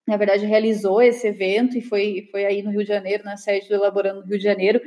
[0.06, 3.68] na verdade, realizou esse evento e foi, foi aí no Rio de Janeiro, na sede
[3.68, 4.80] do Elaborando no Rio de Janeiro.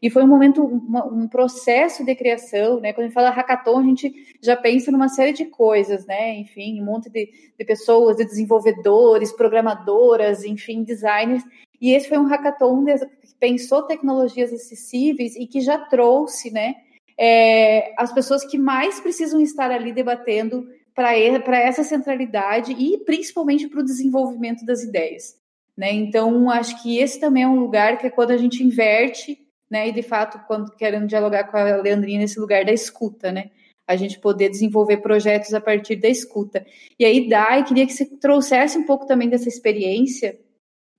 [0.00, 2.92] E foi um momento, uma, um processo de criação, né?
[2.92, 6.36] Quando a gente fala hackathon, a gente já pensa numa série de coisas, né?
[6.38, 11.44] Enfim, um monte de, de pessoas, de desenvolvedores, programadoras, enfim, designers.
[11.80, 12.94] E esse foi um hackathon que
[13.38, 16.74] pensou tecnologias acessíveis e que já trouxe, né?
[17.18, 23.80] é, as pessoas que mais precisam estar ali debatendo para essa centralidade e principalmente para
[23.80, 25.36] o desenvolvimento das ideias.
[25.76, 25.92] Né?
[25.92, 29.38] Então, acho que esse também é um lugar que é quando a gente inverte,
[29.70, 29.88] né?
[29.88, 33.50] e de fato, quando querendo dialogar com a Leandrinha nesse lugar da escuta, né?
[33.86, 36.64] a gente poder desenvolver projetos a partir da escuta.
[36.98, 40.38] E aí, Dai, queria que você trouxesse um pouco também dessa experiência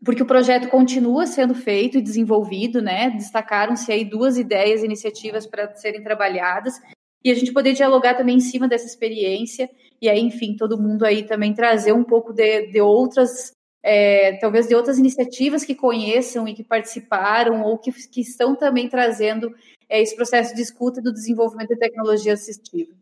[0.03, 3.10] porque o projeto continua sendo feito e desenvolvido, né?
[3.12, 6.82] Destacaram-se aí duas ideias, iniciativas para serem trabalhadas
[7.23, 9.69] e a gente poder dialogar também em cima dessa experiência
[10.01, 13.51] e aí, enfim, todo mundo aí também trazer um pouco de, de outras,
[13.82, 18.88] é, talvez de outras iniciativas que conheçam e que participaram ou que, que estão também
[18.89, 19.56] trazendo
[19.89, 22.93] é, esse processo de escuta do desenvolvimento de tecnologia assistiva.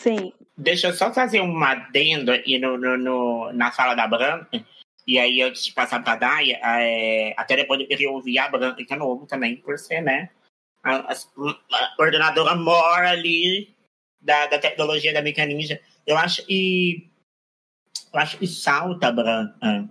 [0.00, 0.32] Sim.
[0.56, 4.64] Deixa eu só fazer um adendo aí no, no, no na fala da Branca
[5.08, 8.46] e aí, antes de passar para a Daya, é, até depois eu queria ouvir a
[8.46, 10.28] Branca de novo também, por ser, né?
[10.84, 13.74] A, a, a coordenadora mora ali
[14.20, 15.80] da, da tecnologia da Mecaninja.
[16.08, 17.10] Eu acho que
[18.10, 19.86] eu acho que salta, Branca,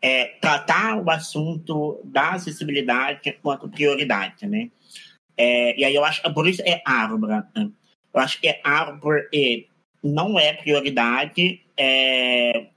[0.00, 4.70] é, tratar o assunto da acessibilidade quanto prioridade, né?
[5.36, 7.72] É, e aí eu acho por isso é árvore, Branca.
[8.14, 9.68] Eu acho que é árvore porque
[10.02, 12.70] não é prioridade é,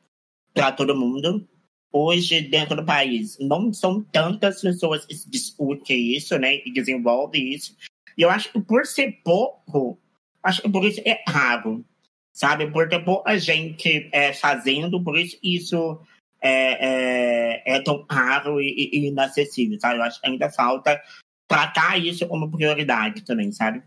[0.54, 1.48] para todo mundo
[1.94, 7.76] hoje dentro do país não são tantas pessoas que discutem isso, né, e desenvolvem isso.
[8.18, 9.98] E eu acho que por ser pouco,
[10.44, 11.86] acho que por isso é raro,
[12.34, 12.70] sabe?
[12.72, 16.00] Por ter pouca gente é, fazendo, por isso isso
[16.42, 20.00] é, é, é tão raro e, e, inacessível, sabe?
[20.00, 21.00] Eu acho que ainda falta
[21.48, 23.84] tratar isso como prioridade também, sabe?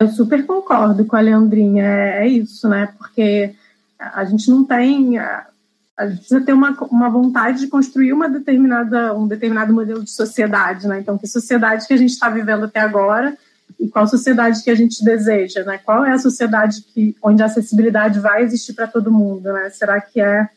[0.00, 2.92] Eu super concordo com a Leandrinha, é, é isso, né?
[2.98, 3.54] Porque
[3.98, 5.18] a gente não tem.
[5.18, 10.10] A gente precisa ter uma, uma vontade de construir uma determinada, um determinado modelo de
[10.10, 11.00] sociedade, né?
[11.00, 13.36] Então, que sociedade que a gente está vivendo até agora
[13.78, 15.78] e qual sociedade que a gente deseja, né?
[15.78, 19.70] Qual é a sociedade que, onde a acessibilidade vai existir para todo mundo, né?
[19.70, 20.48] Será que é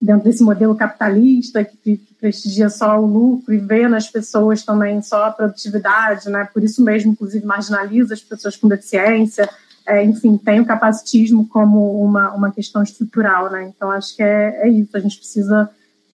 [0.00, 5.02] dentro desse modelo capitalista que, que, prestigia só o lucro e vê nas pessoas também
[5.02, 6.48] só a produtividade, né?
[6.52, 9.48] Por isso mesmo, inclusive, marginaliza as pessoas com deficiência,
[9.86, 13.64] é, enfim, tem o capacitismo como uma, uma questão estrutural, né?
[13.64, 15.70] Então, acho que é, é isso, a gente precisa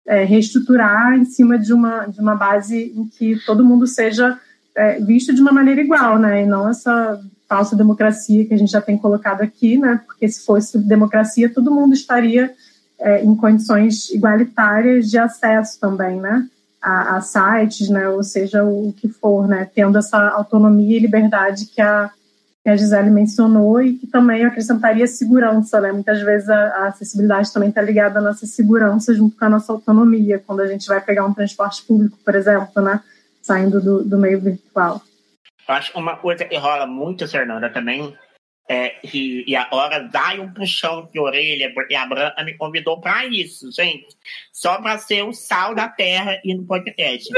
[0.07, 4.38] é, reestruturar em cima de uma, de uma base em que todo mundo seja
[4.81, 6.43] é, visto de uma maneira igual, né?
[6.43, 10.01] E não essa falsa democracia que a gente já tem colocado aqui, né?
[10.07, 12.51] Porque se fosse democracia, todo mundo estaria
[12.99, 16.49] é, em condições igualitárias de acesso também, né?
[16.81, 18.09] A, a, sites, né?
[18.09, 19.69] Ou seja, o que for, né?
[19.75, 22.11] Tendo essa autonomia e liberdade que a
[22.62, 25.93] que a Gisele mencionou e que também acrescentaria segurança, né?
[25.93, 29.73] Muitas vezes a, a acessibilidade também está ligada à nossa segurança junto com a nossa
[29.73, 33.01] autonomia, quando a gente vai pegar um transporte público, por exemplo, né?
[33.50, 35.02] Saindo do, do meio virtual.
[35.68, 38.16] Eu acho uma coisa que rola muito, Fernanda, também,
[38.68, 43.26] é, e, e agora dá um puxão de orelha, porque a Branca me convidou para
[43.26, 44.06] isso, gente.
[44.52, 47.28] Só para ser o sal da terra e no podcast.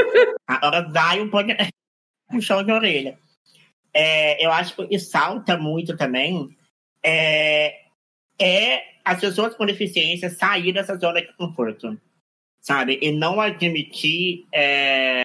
[0.47, 1.29] Agora dá um
[2.29, 3.17] puxão de orelha
[3.93, 6.49] é, eu acho que salta muito também
[7.03, 7.81] é,
[8.39, 11.99] é as pessoas com deficiência sair dessa zona de conforto,
[12.61, 12.97] sabe?
[13.01, 15.22] E não admitir é,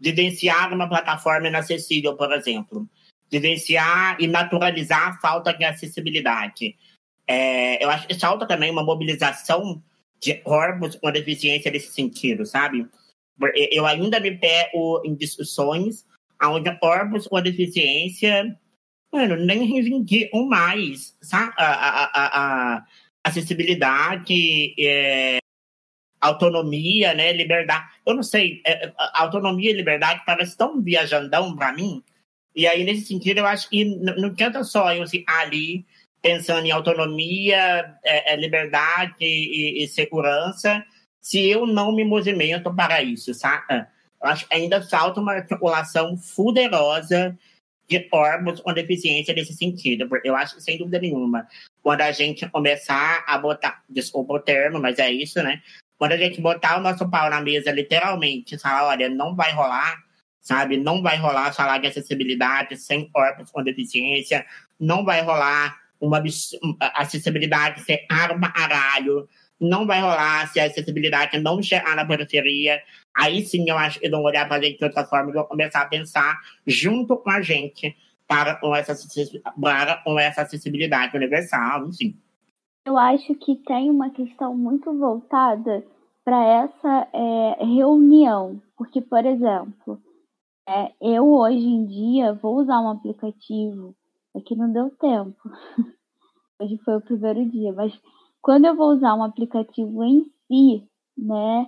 [0.00, 2.88] vivenciar uma plataforma inacessível, por exemplo.
[3.30, 6.76] Vivenciar e naturalizar a falta de acessibilidade.
[7.26, 9.82] É, eu acho que falta também uma mobilização
[10.20, 12.86] de corpos com deficiência nesse sentido, sabe?
[13.70, 16.06] Eu ainda me pego em discussões
[16.42, 18.56] onde corpos com deficiência,
[19.12, 21.52] mano, nem reivindicam mais, sabe?
[21.56, 22.86] A, a, a, a
[23.24, 25.38] acessibilidade, é,
[26.26, 27.86] autonomia, né, liberdade.
[28.04, 32.02] Eu não sei, é, autonomia e liberdade parece tão viajandão para mim.
[32.54, 35.84] E aí, nesse sentido, eu acho que não, adianta só eu assim, ali
[36.22, 40.84] pensando em autonomia, é, é, liberdade e, e, segurança,
[41.20, 43.86] se eu não me movimento para isso, sabe?
[44.22, 47.38] Eu acho que ainda falta uma articulação fuderosa
[47.88, 50.08] de órgãos com deficiência nesse sentido.
[50.24, 51.46] Eu acho, sem dúvida nenhuma,
[51.82, 55.62] quando a gente começar a botar, desculpa o termo, mas é isso, né?
[55.98, 60.02] Quando a gente botar o nosso pau na mesa, literalmente, falar, olha, não vai rolar,
[60.40, 60.76] sabe?
[60.76, 64.44] Não vai rolar falar de acessibilidade sem órgãos com deficiência,
[64.78, 66.22] não vai rolar uma
[66.94, 69.28] acessibilidade sem arma aralho,
[69.58, 72.80] não vai rolar se a acessibilidade não chegar na periferia.
[73.16, 75.44] Aí sim eu acho que vão olhar para a gente de outra forma e vão
[75.44, 77.96] começar a pensar junto com a gente
[78.28, 78.94] para com essa,
[79.60, 82.20] para com essa acessibilidade universal, enfim.
[82.86, 85.84] Eu acho que tem uma questão muito voltada
[86.24, 90.00] para essa é, reunião, porque, por exemplo,
[90.68, 93.92] é, eu hoje em dia vou usar um aplicativo,
[94.36, 95.36] é não deu tempo,
[96.60, 97.92] hoje foi o primeiro dia, mas
[98.40, 101.66] quando eu vou usar um aplicativo em si, né,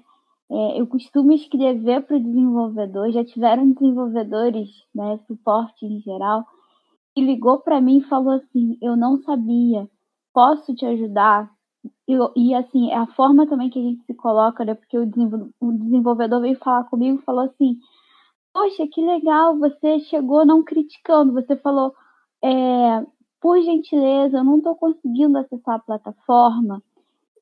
[0.48, 6.46] é, eu costumo escrever para o desenvolvedor, já tiveram desenvolvedores, né, suporte em geral,
[7.12, 9.88] que ligou para mim e falou assim, eu não sabia,
[10.38, 11.50] posso te ajudar?
[12.06, 15.02] Eu, e assim, é a forma também que a gente se coloca, né, porque o,
[15.60, 17.76] o desenvolvedor veio falar comigo e falou assim,
[18.54, 21.92] poxa, que legal, você chegou não criticando, você falou,
[22.40, 23.04] é,
[23.40, 26.80] por gentileza, eu não estou conseguindo acessar a plataforma.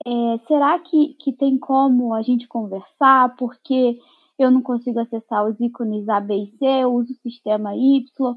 [0.07, 3.37] É, será que, que tem como a gente conversar?
[3.37, 3.99] Porque
[4.39, 8.35] eu não consigo acessar os ícones A, B e C, eu uso o sistema Y.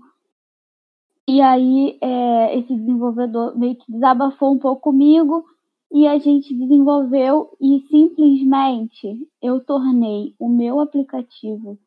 [1.29, 5.45] E aí é, esse desenvolvedor meio que desabafou um pouco comigo
[5.91, 11.77] e a gente desenvolveu e simplesmente eu tornei o meu aplicativo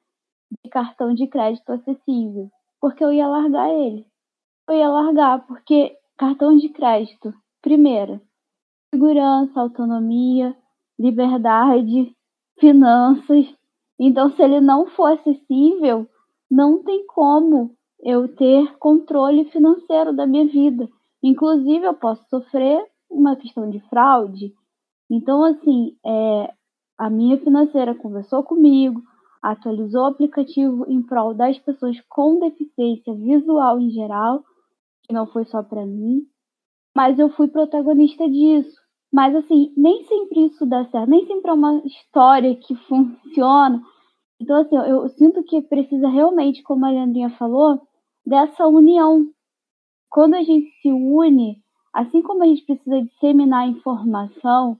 [0.65, 2.51] de cartão de crédito acessível,
[2.81, 4.07] porque eu ia largar ele
[4.69, 8.21] eu ia largar, porque cartão de crédito, primeiro,
[8.95, 10.57] segurança, autonomia,
[10.99, 12.15] liberdade,
[12.59, 13.47] finanças.
[13.99, 16.09] Então, se ele não for acessível,
[16.51, 20.89] não tem como eu ter controle financeiro da minha vida.
[21.23, 24.53] Inclusive, eu posso sofrer uma questão de fraude.
[25.11, 26.53] Então, assim, é,
[26.99, 29.01] a minha financeira conversou comigo,
[29.43, 34.43] atualizou o aplicativo em prol das pessoas com deficiência visual em geral
[35.03, 36.23] que não foi só para mim,
[36.95, 38.81] mas eu fui protagonista disso.
[39.13, 43.83] Mas, assim, nem sempre isso dá certo, nem sempre é uma história que funciona.
[44.41, 47.81] Então, assim, eu, eu sinto que precisa realmente, como a Leandrinha falou,
[48.25, 49.27] dessa união.
[50.11, 54.79] Quando a gente se une, assim como a gente precisa disseminar informação,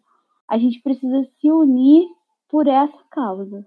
[0.49, 2.07] a gente precisa se unir
[2.49, 3.65] por essa causa.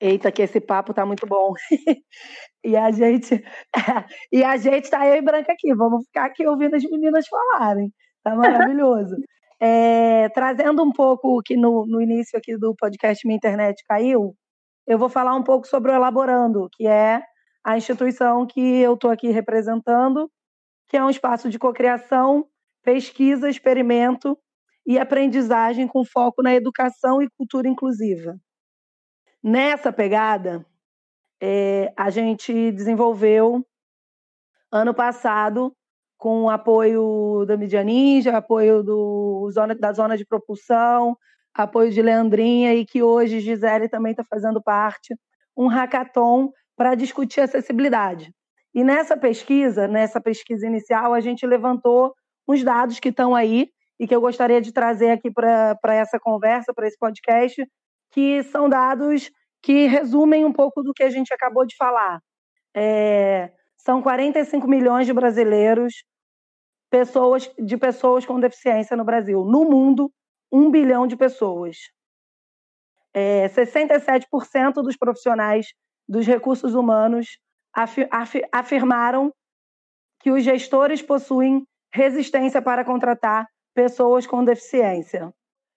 [0.00, 1.52] Eita, que esse papo tá muito bom.
[2.64, 3.44] e a gente
[4.32, 7.92] e a gente tá eu e Branca aqui, vamos ficar aqui ouvindo as meninas falarem.
[8.22, 9.16] Tá maravilhoso.
[9.60, 14.34] é, trazendo um pouco que no, no início aqui do podcast Minha Internet Caiu,
[14.86, 17.22] eu vou falar um pouco sobre o Elaborando, que é
[17.64, 20.30] a instituição que eu estou aqui representando,
[20.88, 22.46] que é um espaço de cocriação,
[22.82, 24.38] pesquisa, experimento
[24.86, 28.36] e aprendizagem com foco na educação e cultura inclusiva.
[29.42, 30.66] Nessa pegada,
[31.40, 33.64] é, a gente desenvolveu
[34.70, 35.74] ano passado
[36.18, 41.16] com o apoio da Mídia Ninja, apoio do zona, da Zona de Propulsão,
[41.54, 45.16] apoio de Leandrinha e que hoje Gisele também está fazendo parte,
[45.56, 48.34] um hackathon para discutir acessibilidade.
[48.74, 52.14] E nessa pesquisa, nessa pesquisa inicial, a gente levantou
[52.48, 56.72] uns dados que estão aí e que eu gostaria de trazer aqui para essa conversa,
[56.72, 57.62] para esse podcast,
[58.10, 59.30] que são dados
[59.62, 62.18] que resumem um pouco do que a gente acabou de falar.
[62.74, 65.92] É, são 45 milhões de brasileiros,
[66.88, 69.44] pessoas de pessoas com deficiência no Brasil.
[69.44, 70.10] No mundo,
[70.50, 71.76] um bilhão de pessoas.
[73.12, 75.66] É, 67% dos profissionais
[76.10, 77.38] dos recursos humanos
[77.72, 79.32] afir, afir, afirmaram
[80.18, 85.32] que os gestores possuem resistência para contratar pessoas com deficiência.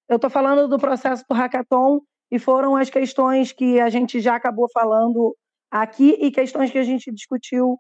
[0.10, 4.36] Eu estou falando do processo do hackathon e foram as questões que a gente já
[4.36, 5.38] acabou falando
[5.70, 7.78] aqui e questões que a gente discutiu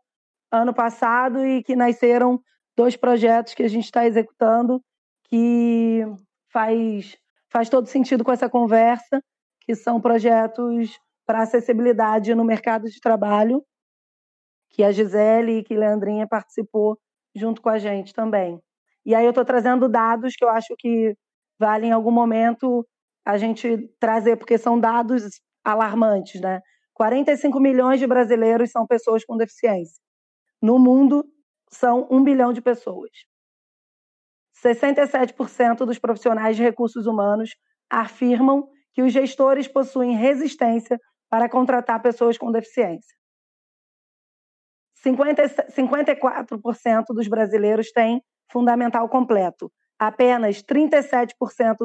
[0.51, 2.39] ano passado e que nasceram
[2.77, 4.79] dois projetos que a gente está executando
[5.23, 6.03] que
[6.51, 7.17] faz,
[7.49, 9.23] faz todo sentido com essa conversa,
[9.61, 13.63] que são projetos para acessibilidade no mercado de trabalho,
[14.69, 16.97] que a Gisele e que a Leandrinha participou
[17.35, 18.59] junto com a gente também.
[19.05, 21.15] E aí eu estou trazendo dados que eu acho que
[21.59, 22.87] vale em algum momento
[23.25, 26.61] a gente trazer, porque são dados alarmantes, né?
[26.93, 30.01] 45 milhões de brasileiros são pessoas com deficiência.
[30.61, 31.25] No mundo,
[31.69, 33.09] são um bilhão de pessoas.
[34.63, 37.51] 67% dos profissionais de recursos humanos
[37.89, 40.99] afirmam que os gestores possuem resistência
[41.33, 43.11] para contratar pessoas com deficiência.
[45.01, 49.71] 50, 54% dos brasileiros têm fundamental completo.
[49.97, 51.33] Apenas 37%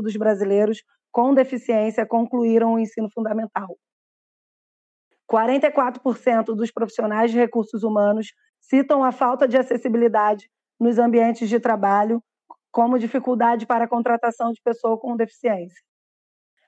[0.02, 3.74] dos brasileiros com deficiência concluíram o ensino fundamental.
[5.32, 10.46] 44% dos profissionais de recursos humanos citam a falta de acessibilidade
[10.78, 12.22] nos ambientes de trabalho
[12.70, 15.82] como dificuldade para a contratação de pessoa com deficiência.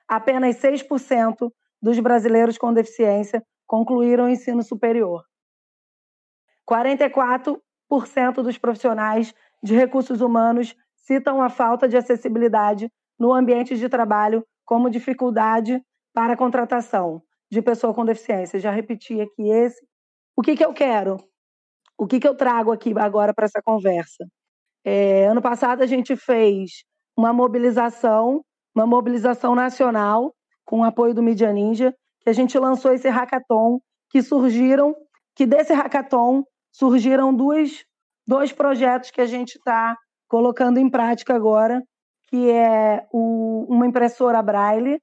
[0.07, 5.23] Apenas 6% dos brasileiros com deficiência concluíram o ensino superior.
[6.69, 7.57] 44%
[8.43, 14.89] dos profissionais de recursos humanos citam a falta de acessibilidade no ambiente de trabalho como
[14.89, 15.81] dificuldade
[16.13, 18.59] para a contratação de pessoa com deficiência.
[18.59, 19.81] Já repeti aqui esse.
[20.35, 21.17] O que, que eu quero?
[21.97, 24.25] O que, que eu trago aqui agora para essa conversa?
[24.83, 26.83] É, ano passado a gente fez
[27.15, 28.43] uma mobilização,
[28.75, 30.33] uma mobilização nacional
[30.71, 34.95] com o apoio do Media Ninja, que a gente lançou esse hackathon, que surgiram,
[35.35, 37.83] que desse hackathon surgiram dois,
[38.25, 39.97] dois projetos que a gente está
[40.29, 41.83] colocando em prática agora,
[42.29, 44.97] que é o, uma impressora Braille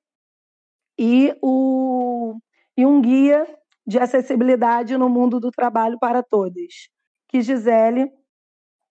[0.99, 2.39] e, o,
[2.75, 3.47] e um guia
[3.87, 6.89] de acessibilidade no mundo do trabalho para todos,
[7.29, 8.11] que Gisele,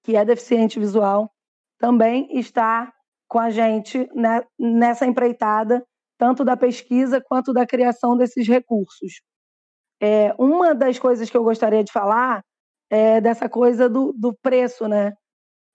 [0.04, 1.32] que é deficiente visual,
[1.80, 2.94] também está
[3.28, 5.84] com a gente né, nessa empreitada,
[6.18, 9.22] tanto da pesquisa quanto da criação desses recursos.
[10.02, 12.44] É, uma das coisas que eu gostaria de falar
[12.90, 15.14] é dessa coisa do, do preço, né?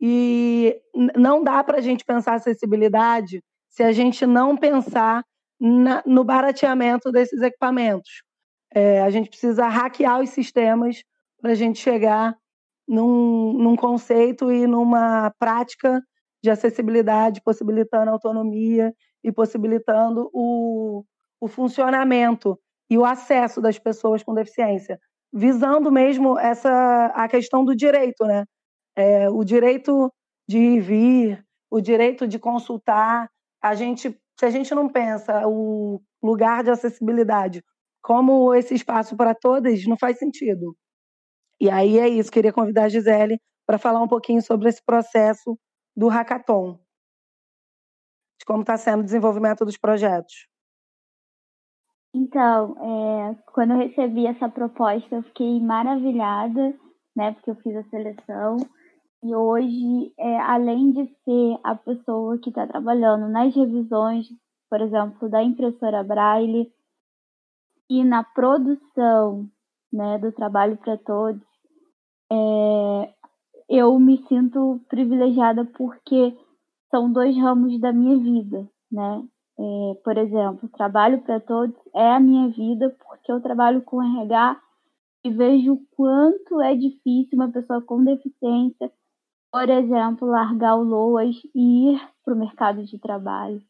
[0.01, 0.77] E
[1.17, 5.23] não dá para a gente pensar acessibilidade se a gente não pensar
[5.61, 8.23] na, no barateamento desses equipamentos.
[8.75, 11.03] É, a gente precisa hackear os sistemas
[11.41, 12.37] para a gente chegar
[12.89, 16.03] num, num conceito e numa prática
[16.43, 18.93] de acessibilidade, possibilitando autonomia
[19.25, 21.05] e possibilitando o,
[21.41, 22.59] o funcionamento
[22.91, 24.99] e o acesso das pessoas com deficiência,
[25.33, 28.45] visando mesmo essa a questão do direito, né?
[28.97, 30.13] é, o direito
[30.49, 33.29] de ir vir, o direito de consultar.
[33.63, 37.63] A gente, se a gente não pensa o lugar de acessibilidade
[38.03, 40.77] como esse espaço para todas, não faz sentido.
[41.61, 45.57] E aí é isso, queria convidar a Gisele para falar um pouquinho sobre esse processo
[45.97, 46.82] do hackathon.
[48.43, 50.49] De como está sendo o desenvolvimento dos projetos.
[52.15, 56.75] Então, é, quando eu recebi essa proposta, eu fiquei maravilhada,
[57.17, 57.33] né?
[57.33, 58.57] Porque eu fiz a seleção.
[59.23, 64.27] E hoje, é, além de ser a pessoa que está trabalhando nas revisões,
[64.69, 66.71] por exemplo, da impressora Braille,
[67.89, 69.49] e na produção
[69.93, 71.43] né, do trabalho para todos,
[72.31, 73.15] é,
[73.69, 76.37] eu me sinto privilegiada porque
[76.93, 79.25] são dois ramos da minha vida, né?
[79.59, 84.61] É, por exemplo, trabalho para todos é a minha vida porque eu trabalho com RH
[85.25, 88.93] e vejo o quanto é difícil uma pessoa com deficiência,
[89.51, 93.63] por exemplo, largar o LOAS e ir para o mercado de trabalho.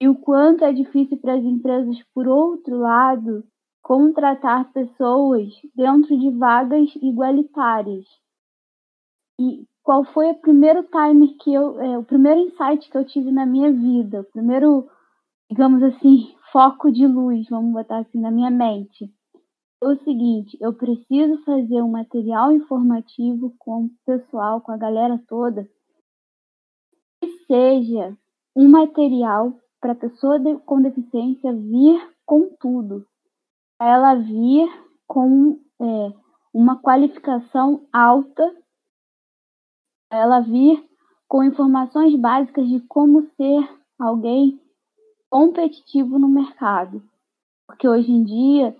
[0.00, 3.44] E o quanto é difícil para as empresas, por outro lado,
[3.82, 8.04] contratar pessoas dentro de vagas igualitárias.
[9.38, 13.30] E qual foi o primeiro timer que eu, é, o primeiro insight que eu tive
[13.30, 14.88] na minha vida, o primeiro
[15.50, 19.10] digamos assim, foco de luz, vamos botar assim, na minha mente.
[19.82, 25.22] É o seguinte, eu preciso fazer um material informativo com o pessoal, com a galera
[25.28, 25.68] toda,
[27.20, 28.16] que seja
[28.56, 33.04] um material para a pessoa de, com deficiência vir com tudo.
[33.76, 34.68] Para ela vir
[35.06, 36.12] com é,
[36.54, 38.56] uma qualificação alta,
[40.16, 40.82] ela vir
[41.28, 44.60] com informações básicas de como ser alguém
[45.28, 47.02] competitivo no mercado,
[47.66, 48.76] porque hoje em dia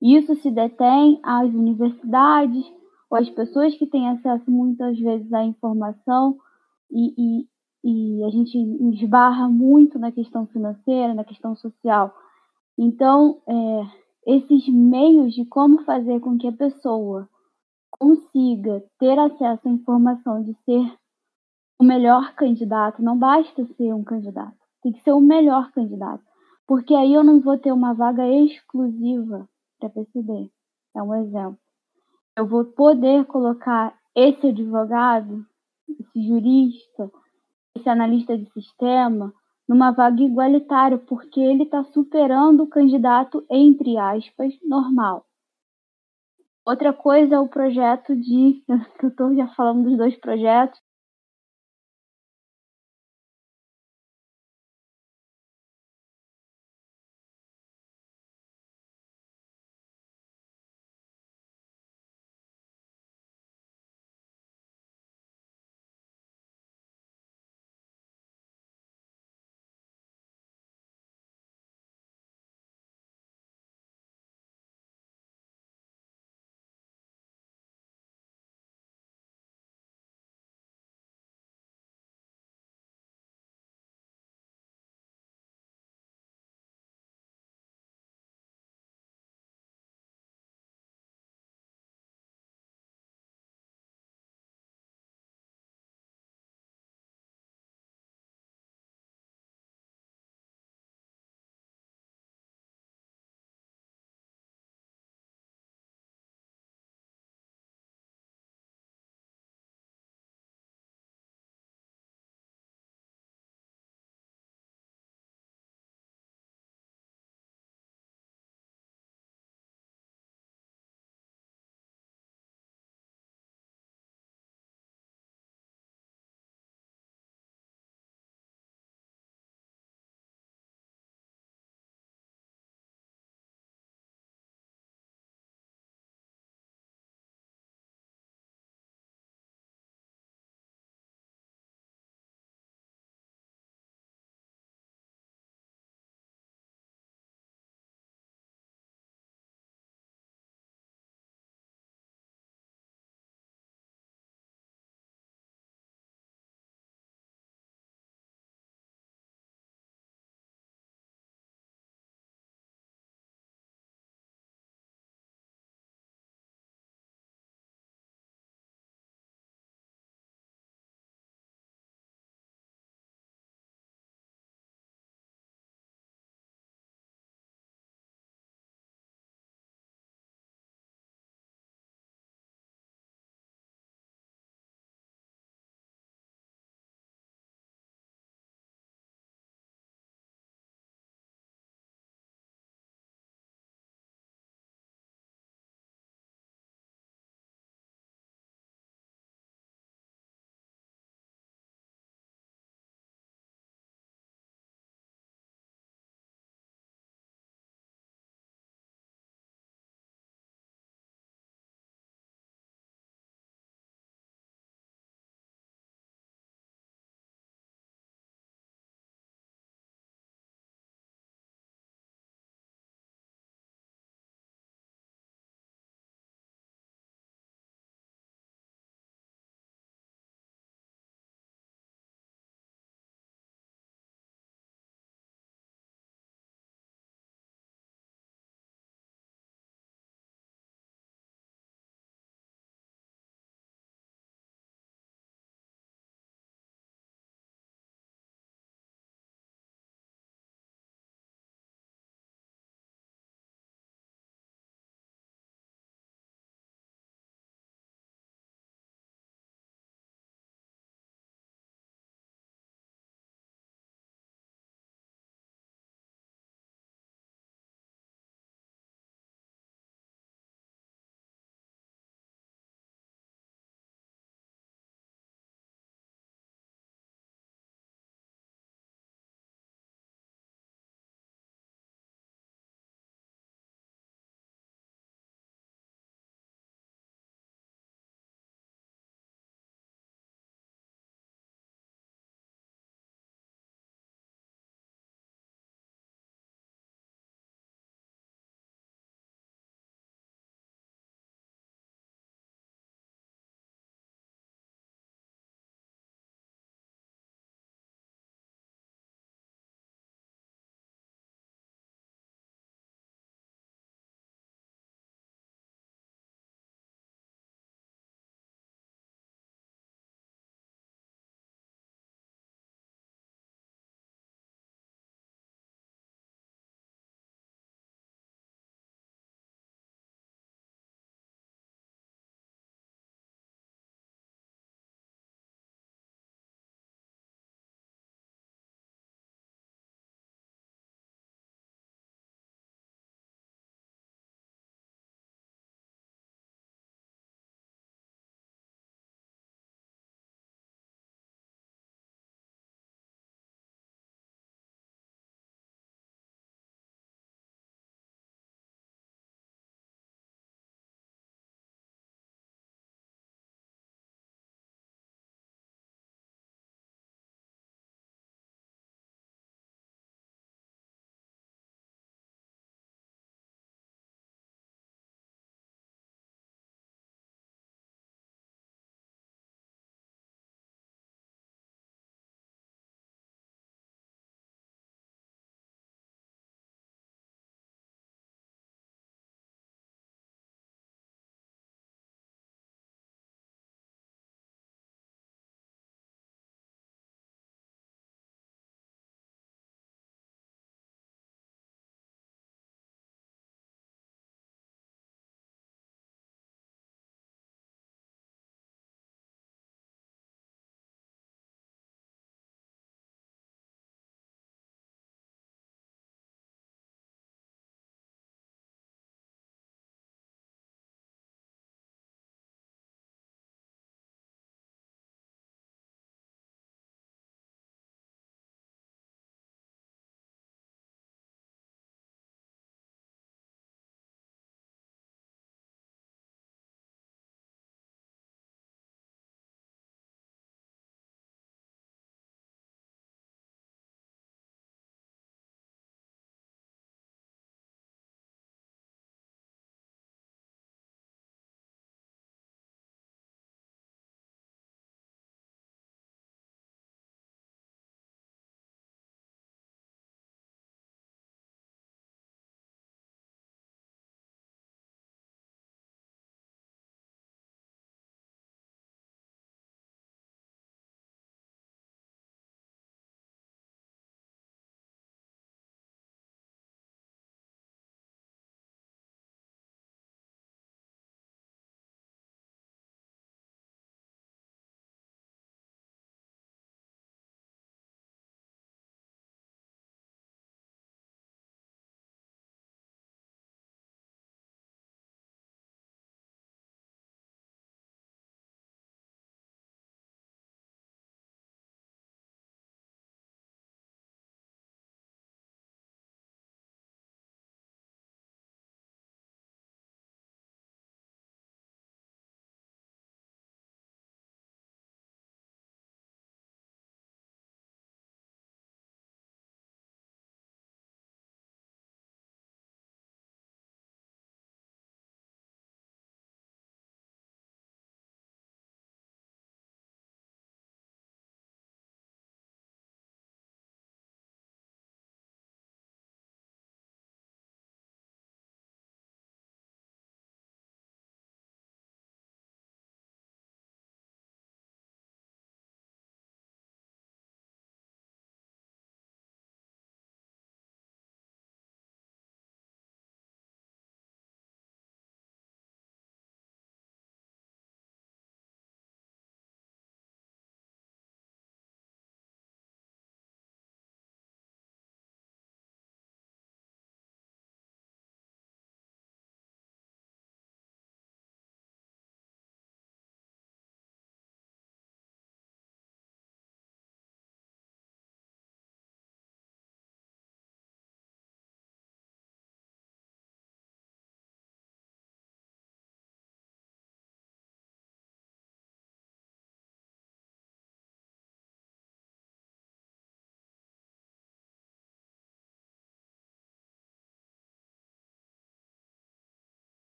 [0.00, 2.64] isso se detém às universidades
[3.10, 6.36] ou às pessoas que têm acesso muitas vezes à informação
[6.90, 7.48] e, e,
[7.84, 8.56] e a gente
[8.94, 12.14] esbarra muito na questão financeira, na questão social.
[12.78, 17.28] Então, é, esses meios de como fazer com que a pessoa
[17.98, 20.96] consiga ter acesso à informação de ser
[21.78, 26.22] o melhor candidato, não basta ser um candidato tem que ser o melhor candidato.
[26.64, 29.48] Porque aí eu não vou ter uma vaga exclusiva
[29.80, 30.48] para PCD.
[30.94, 31.58] É um exemplo.
[32.36, 35.44] Eu vou poder colocar esse advogado,
[35.88, 37.10] esse jurista,
[37.74, 39.32] esse analista de sistema
[39.68, 45.26] numa vaga igualitária, porque ele está superando o candidato, entre aspas, normal.
[46.66, 48.62] Outra coisa é o projeto de.
[49.00, 50.80] Eu estou já falando dos dois projetos,